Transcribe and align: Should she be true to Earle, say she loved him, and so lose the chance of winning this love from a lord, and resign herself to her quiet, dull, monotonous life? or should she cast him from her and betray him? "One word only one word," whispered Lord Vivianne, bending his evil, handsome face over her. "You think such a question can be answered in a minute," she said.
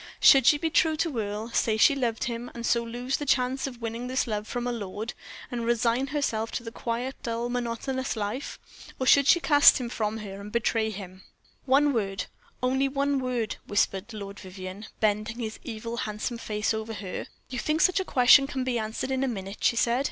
Should 0.19 0.47
she 0.47 0.57
be 0.57 0.71
true 0.71 0.95
to 0.97 1.15
Earle, 1.19 1.51
say 1.51 1.77
she 1.77 1.93
loved 1.93 2.23
him, 2.23 2.49
and 2.55 2.65
so 2.65 2.83
lose 2.83 3.17
the 3.17 3.25
chance 3.27 3.67
of 3.67 3.83
winning 3.83 4.07
this 4.07 4.25
love 4.25 4.47
from 4.47 4.65
a 4.65 4.71
lord, 4.71 5.13
and 5.51 5.63
resign 5.63 6.07
herself 6.07 6.49
to 6.53 6.63
her 6.63 6.71
quiet, 6.71 7.15
dull, 7.21 7.49
monotonous 7.49 8.15
life? 8.15 8.57
or 8.99 9.05
should 9.05 9.27
she 9.27 9.39
cast 9.39 9.77
him 9.79 9.89
from 9.89 10.17
her 10.17 10.41
and 10.41 10.51
betray 10.51 10.89
him? 10.89 11.21
"One 11.67 11.93
word 11.93 12.25
only 12.63 12.87
one 12.87 13.19
word," 13.19 13.57
whispered 13.67 14.11
Lord 14.11 14.39
Vivianne, 14.39 14.87
bending 14.99 15.37
his 15.37 15.59
evil, 15.63 15.97
handsome 15.97 16.39
face 16.39 16.73
over 16.73 16.93
her. 16.95 17.27
"You 17.49 17.59
think 17.59 17.81
such 17.81 17.99
a 17.99 18.03
question 18.03 18.47
can 18.47 18.63
be 18.63 18.79
answered 18.79 19.11
in 19.11 19.23
a 19.23 19.27
minute," 19.27 19.63
she 19.63 19.75
said. 19.75 19.99